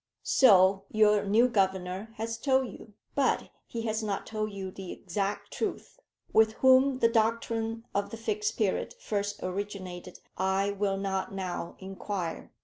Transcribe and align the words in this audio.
"So 0.23 0.85
your 0.89 1.23
new 1.25 1.47
Governor 1.47 2.09
has 2.15 2.39
told 2.39 2.69
you, 2.73 2.93
but 3.13 3.51
he 3.67 3.83
has 3.83 4.01
not 4.01 4.25
told 4.25 4.51
you 4.51 4.71
the 4.71 4.91
exact 4.91 5.51
truth. 5.53 5.99
With 6.33 6.53
whom 6.53 6.97
the 6.97 7.07
doctrine 7.07 7.85
of 7.93 8.09
the 8.09 8.17
Fixed 8.17 8.57
Period 8.57 8.95
first 8.99 9.43
originated, 9.43 10.17
I 10.39 10.71
will 10.71 10.97
not 10.97 11.35
now 11.35 11.75
inquire. 11.77 12.51